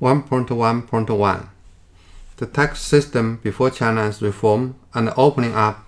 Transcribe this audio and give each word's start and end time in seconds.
1.1.1 0.00 1.48
The 2.38 2.46
tax 2.46 2.80
system 2.80 3.38
before 3.42 3.68
China's 3.68 4.22
reform 4.22 4.76
and 4.94 5.12
opening 5.14 5.54
up 5.54 5.84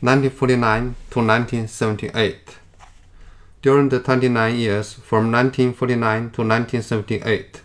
1949 0.00 0.94
to 1.10 1.18
1978. 1.20 2.58
During 3.62 3.88
the 3.88 4.00
29 4.00 4.56
years 4.56 4.92
from 4.92 5.32
1949 5.32 6.18
to 6.32 6.42
1978, 6.42 7.62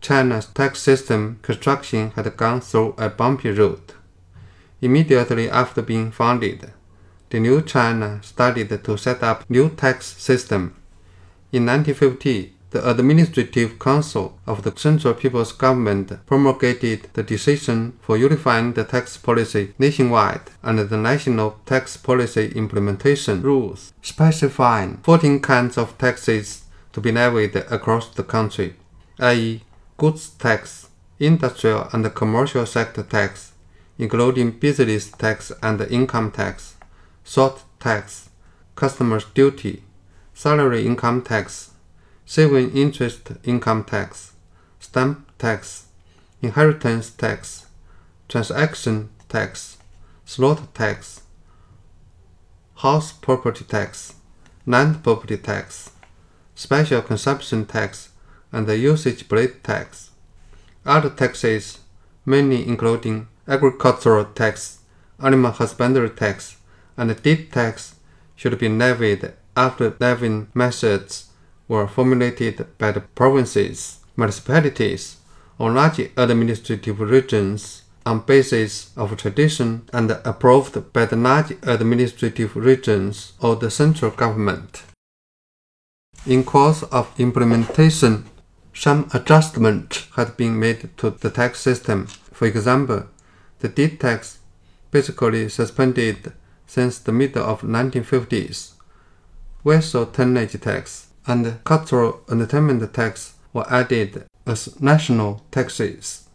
China's 0.00 0.46
tax 0.46 0.80
system 0.80 1.38
construction 1.42 2.12
had 2.12 2.34
gone 2.38 2.62
through 2.62 2.94
a 2.96 3.10
bumpy 3.10 3.50
road. 3.50 3.92
Immediately 4.80 5.50
after 5.50 5.82
being 5.82 6.10
founded, 6.10 6.72
the 7.28 7.40
new 7.40 7.60
China 7.60 8.20
started 8.22 8.82
to 8.82 8.96
set 8.96 9.22
up 9.22 9.44
new 9.50 9.68
tax 9.68 10.06
system. 10.06 10.76
In 11.52 11.66
1950, 11.66 12.54
the 12.70 12.88
Administrative 12.88 13.80
Council 13.80 14.38
of 14.46 14.62
the 14.62 14.72
Central 14.76 15.14
People's 15.14 15.52
Government 15.52 16.24
promulgated 16.26 17.08
the 17.14 17.22
decision 17.24 17.98
for 18.00 18.16
unifying 18.16 18.74
the 18.74 18.84
tax 18.84 19.16
policy 19.16 19.74
nationwide 19.78 20.50
and 20.62 20.78
the 20.78 20.96
national 20.96 21.58
tax 21.66 21.96
policy 21.96 22.52
implementation 22.54 23.42
rules, 23.42 23.92
specifying 24.02 24.98
14 25.02 25.40
kinds 25.40 25.76
of 25.76 25.98
taxes 25.98 26.64
to 26.92 27.00
be 27.00 27.10
levied 27.10 27.56
across 27.56 28.08
the 28.14 28.22
country, 28.22 28.76
i.e., 29.18 29.62
goods 29.96 30.30
tax, 30.30 30.88
industrial 31.18 31.88
and 31.92 32.14
commercial 32.14 32.66
sector 32.66 33.02
tax, 33.02 33.52
including 33.98 34.52
business 34.52 35.10
tax 35.10 35.50
and 35.60 35.80
income 35.82 36.30
tax, 36.30 36.76
salt 37.24 37.64
tax, 37.80 38.30
customs 38.76 39.24
duty, 39.34 39.82
salary 40.32 40.86
income 40.86 41.20
tax, 41.20 41.70
saving 42.30 42.70
interest 42.76 43.32
income 43.42 43.82
tax, 43.82 44.34
stamp 44.78 45.28
tax, 45.36 45.86
inheritance 46.40 47.10
tax, 47.10 47.66
transaction 48.28 49.10
tax, 49.28 49.78
slaughter 50.24 50.68
tax, 50.72 51.22
house 52.76 53.10
property 53.12 53.64
tax, 53.64 54.14
land 54.64 55.02
property 55.02 55.36
tax, 55.36 55.90
special 56.54 57.02
consumption 57.02 57.66
tax, 57.66 58.10
and 58.52 58.68
the 58.68 58.78
usage 58.78 59.28
plate 59.28 59.64
tax. 59.64 60.10
Other 60.86 61.10
taxes, 61.10 61.80
mainly 62.24 62.64
including 62.64 63.26
agricultural 63.48 64.26
tax, 64.26 64.78
animal 65.18 65.50
husbandry 65.50 66.10
tax, 66.10 66.58
and 66.96 67.20
deed 67.24 67.50
tax, 67.50 67.96
should 68.36 68.56
be 68.56 68.68
levied 68.68 69.32
after 69.56 69.96
levying 69.98 70.46
methods 70.54 71.29
were 71.70 71.86
formulated 71.86 72.66
by 72.78 72.90
the 72.90 73.00
provinces, 73.00 74.00
municipalities, 74.16 75.18
or 75.56 75.70
large 75.70 76.00
administrative 76.16 76.98
regions 76.98 77.82
on 78.04 78.18
basis 78.26 78.90
of 78.96 79.16
tradition 79.16 79.88
and 79.92 80.10
approved 80.24 80.92
by 80.92 81.06
the 81.06 81.14
large 81.14 81.52
administrative 81.62 82.56
regions 82.56 83.34
or 83.40 83.54
the 83.54 83.70
central 83.70 84.10
government. 84.10 84.82
In 86.26 86.42
course 86.42 86.82
of 86.82 87.08
implementation, 87.20 88.24
some 88.74 89.08
adjustment 89.14 90.08
had 90.16 90.36
been 90.36 90.58
made 90.58 90.90
to 90.96 91.10
the 91.10 91.30
tax 91.30 91.60
system. 91.60 92.06
For 92.32 92.48
example, 92.48 93.06
the 93.60 93.68
deed 93.68 94.00
tax 94.00 94.40
basically 94.90 95.48
suspended 95.48 96.32
since 96.66 96.98
the 96.98 97.12
middle 97.12 97.44
of 97.44 97.60
1950s. 97.60 98.72
Vessel 99.64 100.06
tonnage 100.06 100.60
tax 100.60 101.09
and 101.30 101.62
cultural 101.64 102.20
entertainment 102.28 102.82
tax 102.92 103.34
were 103.52 103.66
added 103.70 104.26
as 104.46 104.80
national 104.80 105.42
taxes. 105.52 106.28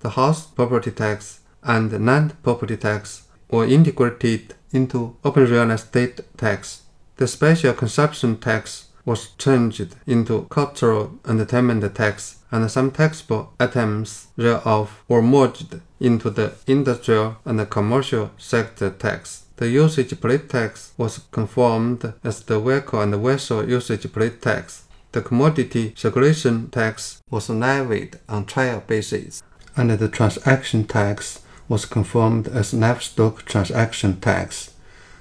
The 0.00 0.10
house 0.10 0.46
property 0.46 0.90
tax 0.90 1.40
and 1.62 1.90
land 2.04 2.34
property 2.42 2.76
tax 2.76 3.22
were 3.50 3.64
integrated 3.64 4.54
into 4.72 5.16
urban 5.24 5.50
real 5.50 5.70
estate 5.70 6.20
tax. 6.36 6.82
The 7.16 7.26
special 7.26 7.72
consumption 7.72 8.36
tax 8.36 8.85
was 9.06 9.28
changed 9.38 9.96
into 10.06 10.46
cultural 10.50 11.18
entertainment 11.26 11.94
tax 11.94 12.36
and 12.50 12.70
some 12.70 12.90
taxable 12.90 13.52
items 13.58 14.26
thereof 14.36 15.02
were 15.08 15.22
merged 15.22 15.80
into 16.00 16.28
the 16.28 16.52
industrial 16.66 17.36
and 17.44 17.70
commercial 17.70 18.30
sector 18.36 18.90
tax. 18.90 19.44
The 19.56 19.68
usage 19.68 20.20
plate 20.20 20.50
tax 20.50 20.92
was 20.98 21.20
confirmed 21.30 22.12
as 22.22 22.42
the 22.42 22.60
vehicle 22.60 23.00
and 23.00 23.14
vessel 23.14 23.66
usage 23.66 24.12
plate 24.12 24.42
tax. 24.42 24.82
The 25.12 25.22
commodity 25.22 25.94
circulation 25.96 26.68
tax 26.68 27.22
was 27.30 27.48
levied 27.48 28.18
on 28.28 28.44
trial 28.44 28.82
basis, 28.86 29.42
and 29.74 29.90
the 29.90 30.08
transaction 30.08 30.84
tax 30.84 31.40
was 31.68 31.86
confirmed 31.86 32.48
as 32.48 32.74
livestock 32.74 33.44
transaction 33.46 34.20
tax. 34.20 34.74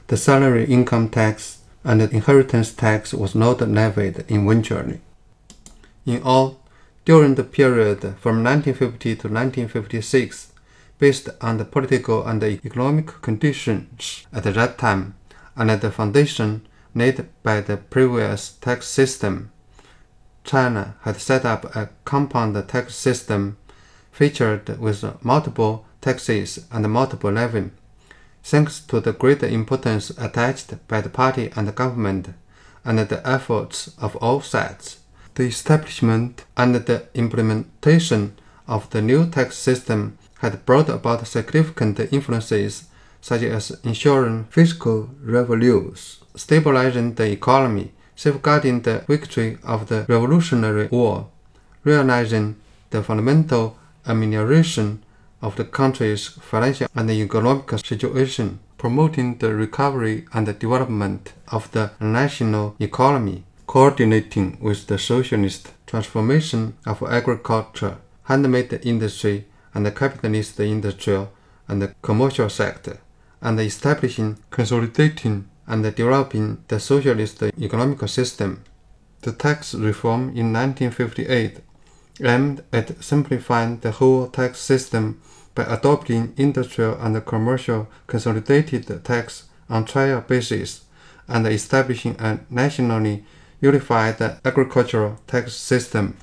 The 0.07 0.17
salary 0.17 0.65
income 0.65 1.09
tax 1.09 1.54
and 1.85 2.01
the 2.01 2.09
inheritance 2.09 2.73
tax 2.73 3.13
was 3.13 3.35
not 3.35 3.61
levied 3.61 4.25
eventually. 4.27 4.99
In 6.05 6.21
all, 6.23 6.59
during 7.05 7.35
the 7.35 7.43
period 7.43 8.01
from 8.19 8.43
1950 8.43 9.15
to 9.15 9.27
1956, 9.27 10.51
based 10.97 11.29
on 11.41 11.57
the 11.57 11.65
political 11.65 12.25
and 12.25 12.43
economic 12.43 13.21
conditions 13.21 14.25
at 14.33 14.43
that 14.43 14.77
time 14.77 15.13
and 15.55 15.69
at 15.69 15.81
the 15.81 15.91
foundation 15.91 16.65
laid 16.95 17.27
by 17.43 17.61
the 17.61 17.77
previous 17.77 18.53
tax 18.61 18.87
system. 18.87 19.51
China 20.43 20.95
had 21.01 21.19
set 21.19 21.45
up 21.45 21.75
a 21.75 21.89
compound 22.05 22.55
tax 22.67 22.95
system 22.95 23.57
featured 24.11 24.79
with 24.79 25.03
multiple 25.23 25.85
taxes 26.01 26.65
and 26.71 26.89
multiple 26.89 27.31
levy. 27.31 27.69
Thanks 28.47 28.79
to 28.81 28.99
the 28.99 29.11
great 29.11 29.41
importance 29.41 30.11
attached 30.19 30.87
by 30.87 31.01
the 31.01 31.09
party 31.09 31.49
and 31.55 31.67
the 31.67 31.71
government 31.71 32.29
and 32.83 32.99
the 32.99 33.27
efforts 33.27 33.95
of 33.97 34.15
all 34.17 34.39
sides, 34.39 34.99
the 35.33 35.45
establishment 35.45 36.45
and 36.55 36.75
the 36.75 37.07
implementation 37.15 38.37
of 38.67 38.87
the 38.91 39.01
new 39.01 39.27
tax 39.31 39.57
system 39.57 40.19
had 40.41 40.63
brought 40.63 40.89
about 40.89 41.25
significant 41.25 41.99
influences 42.13 42.83
such 43.19 43.41
as 43.41 43.79
ensuring 43.83 44.43
fiscal 44.51 45.09
revenues, 45.23 46.19
stabilizing 46.35 47.15
the 47.15 47.31
economy, 47.31 47.93
safeguarding 48.15 48.83
the 48.83 49.03
victory 49.07 49.57
of 49.63 49.87
the 49.87 50.05
Revolutionary 50.07 50.87
War, 50.89 51.29
realizing 51.83 52.57
the 52.91 53.01
fundamental 53.01 53.75
amelioration 54.05 55.03
of 55.41 55.55
the 55.55 55.65
country's 55.65 56.27
financial 56.27 56.87
and 56.95 57.09
economic 57.11 57.69
situation, 57.85 58.59
promoting 58.77 59.37
the 59.37 59.53
recovery 59.53 60.25
and 60.33 60.47
the 60.47 60.53
development 60.53 61.33
of 61.49 61.71
the 61.71 61.91
national 61.99 62.75
economy, 62.79 63.43
coordinating 63.67 64.57
with 64.61 64.87
the 64.87 64.97
socialist 64.97 65.71
transformation 65.85 66.75
of 66.85 67.03
agriculture, 67.03 67.97
handmade 68.23 68.79
industry, 68.83 69.45
and 69.73 69.85
the 69.85 69.91
capitalist 69.91 70.59
industrial 70.59 71.31
and 71.67 71.93
commercial 72.01 72.49
sector, 72.49 72.99
and 73.41 73.59
establishing, 73.59 74.37
consolidating, 74.49 75.47
and 75.67 75.83
developing 75.95 76.63
the 76.67 76.79
socialist 76.79 77.41
economic 77.43 78.07
system. 78.07 78.63
The 79.21 79.31
tax 79.31 79.73
reform 79.73 80.29
in 80.35 80.53
1958 80.53 81.59
aimed 82.23 82.63
at 82.71 83.03
simplifying 83.03 83.79
the 83.79 83.91
whole 83.91 84.27
tax 84.27 84.59
system 84.59 85.21
by 85.53 85.63
adopting 85.63 86.33
industrial 86.37 86.95
and 86.99 87.25
commercial 87.25 87.87
consolidated 88.07 89.03
tax 89.03 89.43
on 89.69 89.85
trial 89.85 90.21
basis 90.21 90.85
and 91.27 91.47
establishing 91.47 92.15
a 92.19 92.39
nationally 92.49 93.23
unified 93.61 94.21
agricultural 94.43 95.19
tax 95.27 95.53
system. 95.53 96.17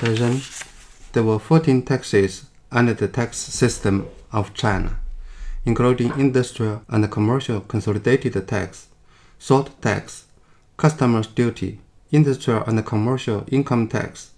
Then, 0.00 0.40
there 1.12 1.22
were 1.22 1.38
14 1.38 1.82
taxes 1.82 2.46
under 2.70 2.94
the 2.94 3.08
tax 3.08 3.36
system 3.36 4.08
of 4.32 4.54
China, 4.54 4.98
including 5.64 6.18
industrial 6.18 6.82
and 6.88 7.10
commercial 7.10 7.60
consolidated 7.60 8.46
tax, 8.48 8.88
salt 9.38 9.70
tax, 9.80 10.24
customs 10.76 11.26
duty, 11.26 11.80
industrial 12.10 12.64
and 12.64 12.84
commercial 12.84 13.44
income 13.50 13.88
tax, 13.88 14.32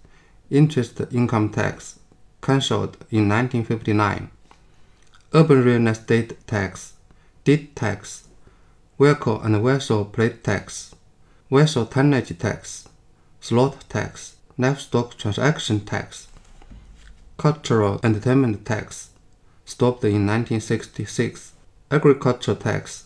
interest 0.51 1.01
income 1.13 1.51
tax, 1.51 1.99
cancelled 2.43 2.97
in 3.11 3.29
1959, 3.29 4.31
urban 5.33 5.65
real 5.65 5.87
estate 5.87 6.47
tax, 6.47 6.95
deed 7.45 7.75
tax, 7.77 8.29
vehicle 8.99 9.41
and 9.43 9.63
vessel 9.63 10.05
plate 10.05 10.43
tax, 10.45 10.95
vessel 11.51 11.87
tonnage 11.87 12.37
tax, 12.39 12.89
slaughter 13.41 13.79
tax, 13.89 14.37
livestock 14.59 15.17
transaction 15.17 15.81
tax, 15.81 16.29
cultural 17.39 17.99
entertainment 18.03 18.67
tax, 18.67 19.11
stopped 19.65 20.05
in 20.05 20.27
1966. 20.27 21.53
Agriculture 21.91 22.55
tax. 22.55 23.05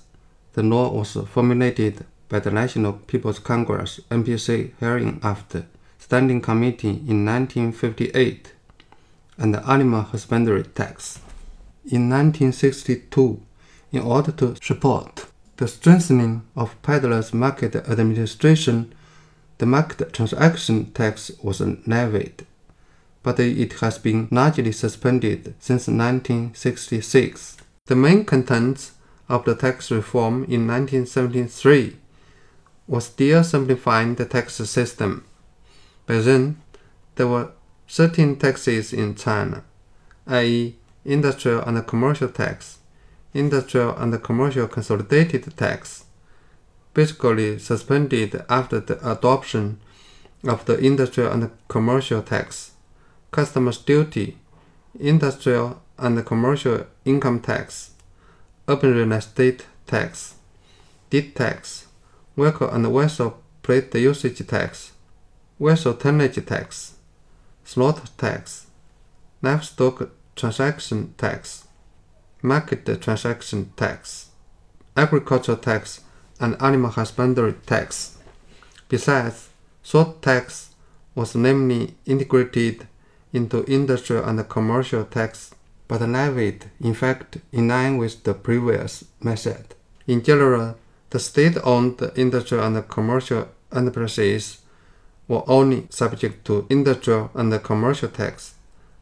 The 0.54 0.62
law 0.62 0.90
was 0.92 1.16
formulated 1.28 2.04
by 2.28 2.40
the 2.40 2.50
National 2.50 2.94
People's 2.94 3.38
Congress 3.38 4.00
(NPC) 4.10 4.72
hearing 4.80 5.20
after 5.22 5.66
Standing 6.04 6.42
Committee 6.42 7.00
in 7.08 7.24
1958. 7.24 8.52
and 9.38 9.54
the 9.54 9.66
animal 9.66 10.02
husbandry 10.02 10.62
tax. 10.62 11.18
In 11.86 12.10
1962, 12.10 13.40
in 13.90 14.02
order 14.02 14.30
to 14.32 14.54
support 14.62 15.24
the 15.56 15.66
strengthening 15.66 16.42
of 16.54 16.80
peddlers' 16.82 17.32
market 17.32 17.74
administration, 17.74 18.92
the 19.56 19.64
market 19.64 20.12
transaction 20.12 20.92
tax 20.92 21.30
was 21.42 21.62
levied, 21.86 22.44
but 23.22 23.40
it 23.40 23.72
has 23.80 23.96
been 23.98 24.28
largely 24.30 24.72
suspended 24.72 25.54
since 25.58 25.88
1966. 25.88 27.56
The 27.86 27.96
main 27.96 28.26
contents 28.26 28.92
of 29.30 29.46
the 29.46 29.54
tax 29.54 29.90
reform 29.90 30.44
in 30.44 30.66
1973 30.68 31.96
was 32.86 33.06
still 33.06 33.42
simplifying 33.42 34.16
the 34.16 34.26
tax 34.26 34.56
system. 34.56 35.24
By 36.06 36.18
then, 36.18 36.60
there 37.14 37.28
were 37.28 37.50
13 37.88 38.36
taxes 38.36 38.92
in 38.92 39.14
China, 39.14 39.64
i.e., 40.26 40.76
industrial 41.04 41.62
and 41.62 41.86
commercial 41.86 42.28
tax, 42.28 42.78
industrial 43.32 43.96
and 43.96 44.22
commercial 44.22 44.66
consolidated 44.68 45.56
tax, 45.56 46.04
basically 46.92 47.58
suspended 47.58 48.44
after 48.48 48.80
the 48.80 49.10
adoption 49.10 49.80
of 50.44 50.64
the 50.66 50.78
industrial 50.78 51.32
and 51.32 51.50
commercial 51.68 52.22
tax, 52.22 52.72
customs 53.30 53.78
duty, 53.78 54.36
industrial 54.98 55.82
and 55.98 56.24
commercial 56.24 56.86
income 57.04 57.40
tax, 57.40 57.90
urban 58.68 58.94
real 58.94 59.12
estate 59.12 59.66
tax, 59.86 60.34
deed 61.10 61.34
tax, 61.34 61.86
vehicle 62.36 62.70
and 62.70 62.86
vessel 62.92 63.42
plate 63.62 63.94
usage 63.94 64.46
tax, 64.46 64.92
vessel 65.58 65.94
tonnage 65.94 66.44
tax, 66.46 66.94
slaughter 67.64 68.08
tax, 68.18 68.66
livestock 69.42 70.10
transaction 70.34 71.14
tax, 71.16 71.66
market 72.42 72.84
transaction 73.00 73.72
tax, 73.76 74.30
agricultural 74.96 75.58
tax, 75.58 76.00
and 76.40 76.60
animal 76.60 76.90
husbandry 76.90 77.54
tax. 77.66 78.18
Besides, 78.88 79.48
salt 79.82 80.22
tax 80.22 80.70
was 81.14 81.34
namely 81.34 81.94
integrated 82.06 82.88
into 83.32 83.64
industrial 83.64 84.24
and 84.24 84.48
commercial 84.48 85.04
tax, 85.04 85.54
but 85.86 86.00
levied 86.00 86.70
in 86.80 86.94
fact 86.94 87.38
in 87.52 87.68
line 87.68 87.96
with 87.98 88.24
the 88.24 88.34
previous 88.34 89.04
method. 89.20 89.74
In 90.06 90.22
general, 90.22 90.76
the 91.10 91.18
state-owned 91.18 92.00
industrial 92.16 92.64
and 92.64 92.88
commercial 92.88 93.48
enterprises 93.72 94.60
were 95.28 95.48
only 95.48 95.86
subject 95.90 96.44
to 96.46 96.66
industrial 96.68 97.30
and 97.34 97.62
commercial 97.62 98.08
tax. 98.08 98.54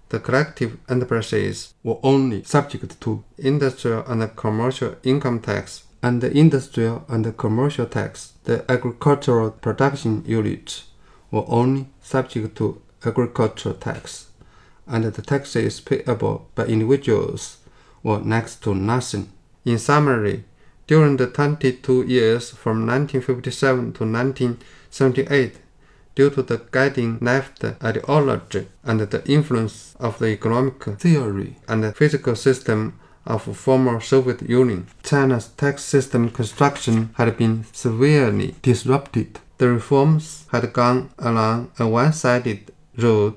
The 0.09 0.21
collective 0.21 0.79
enterprises 0.89 1.75
were 1.83 1.99
only 2.03 2.45
subject 2.45 3.01
to 3.01 3.25
industrial 3.39 4.05
and 4.07 4.37
commercial 4.37 4.97
income 5.03 5.41
tax 5.41 5.85
and 6.03 6.21
the 6.21 6.31
industrial 6.37 7.05
and 7.09 7.37
commercial 7.37 7.87
tax. 7.87 8.33
The 8.45 8.71
agricultural 8.71 9.53
production 9.53 10.25
units 10.27 10.85
were 11.31 11.45
only 11.49 11.89
subject 12.03 12.57
to 12.57 12.83
agricultural 13.05 13.77
tax, 13.77 14.27
and 14.87 15.05
the 15.05 15.23
taxes 15.23 15.81
payable 15.81 16.49
by 16.55 16.67
individuals 16.67 17.59
were 18.03 18.21
next 18.21 18.63
to 18.65 18.75
nothing. 18.75 19.31
In 19.65 19.79
summary, 19.79 20.45
during 20.87 21.17
the 21.17 21.29
22 21.29 22.03
years 22.07 22.51
from 22.51 22.87
1957 22.87 23.93
to 23.95 24.05
1978, 24.05 25.57
due 26.15 26.31
to 26.31 26.43
the 26.43 26.61
guiding 26.71 27.19
left 27.21 27.65
ideology 27.83 28.69
and 28.85 29.01
the 29.01 29.23
influence 29.27 29.95
of 29.99 30.19
the 30.19 30.29
economic 30.29 30.83
theory 30.99 31.57
and 31.69 31.83
the 31.83 31.93
fiscal 31.93 32.37
system 32.37 32.99
of 33.27 33.57
former 33.57 34.01
Soviet 34.01 34.43
Union, 34.43 34.87
China's 35.03 35.49
tax 35.49 35.83
system 35.85 36.31
construction 36.31 37.11
had 37.15 37.37
been 37.37 37.65
severely 37.73 38.55
disrupted. 38.63 39.39
The 39.59 39.69
reforms 39.69 40.47
had 40.51 40.73
gone 40.73 41.11
along 41.19 41.71
a 41.79 41.87
one-sided 41.87 42.73
road 42.99 43.35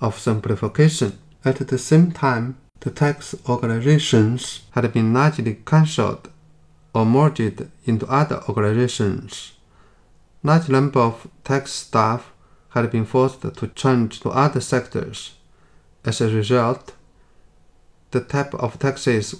of 0.00 0.18
simplification. 0.18 1.18
At 1.44 1.56
the 1.56 1.78
same 1.78 2.12
time, 2.12 2.56
the 2.80 2.90
tax 2.90 3.34
organizations 3.48 4.62
had 4.70 4.90
been 4.92 5.12
largely 5.12 5.58
cancelled 5.66 6.30
or 6.94 7.04
merged 7.04 7.68
into 7.84 8.06
other 8.06 8.40
organizations. 8.48 9.52
Large 10.44 10.68
number 10.68 11.00
of 11.00 11.26
tax 11.42 11.72
staff 11.72 12.30
had 12.70 12.90
been 12.92 13.04
forced 13.04 13.42
to 13.42 13.66
change 13.68 14.20
to 14.20 14.30
other 14.30 14.60
sectors. 14.60 15.34
As 16.04 16.20
a 16.20 16.28
result, 16.28 16.94
the 18.12 18.20
type 18.20 18.54
of 18.54 18.78
taxes 18.78 19.34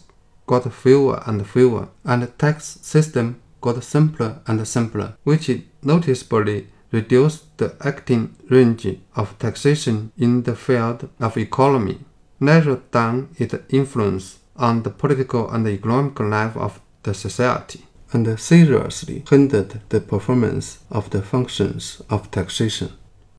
got 0.46 0.72
fewer 0.72 1.22
and 1.24 1.46
fewer, 1.46 1.88
and 2.04 2.22
the 2.22 2.26
tax 2.26 2.78
system 2.82 3.40
got 3.60 3.84
simpler 3.84 4.40
and 4.46 4.66
simpler, 4.66 5.16
which 5.22 5.50
noticeably 5.82 6.66
reduced 6.90 7.56
the 7.58 7.76
acting 7.80 8.34
range 8.50 8.86
of 9.14 9.38
taxation 9.38 10.10
in 10.18 10.42
the 10.42 10.56
field 10.56 11.08
of 11.20 11.36
economy, 11.36 12.00
narrowed 12.40 12.90
down 12.90 13.28
its 13.36 13.54
influence 13.68 14.38
on 14.56 14.82
the 14.82 14.90
political 14.90 15.48
and 15.50 15.68
economic 15.68 16.18
life 16.18 16.56
of 16.56 16.80
the 17.04 17.14
society 17.14 17.87
and 18.12 18.38
seriously 18.38 19.24
hindered 19.28 19.80
the 19.88 20.00
performance 20.00 20.78
of 20.90 21.10
the 21.10 21.22
functions 21.22 22.02
of 22.08 22.30
taxation. 22.30 22.90